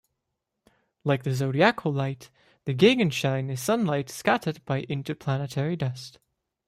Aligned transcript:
Like 1.03 1.21
the 1.25 1.33
zodiacal 1.35 1.93
light, 1.93 2.31
the 2.65 2.73
gegenschein 2.73 3.51
is 3.51 3.61
sunlight 3.61 4.09
scattered 4.09 4.65
by 4.65 4.81
interplanetary 4.89 5.75
dust. 5.75 6.17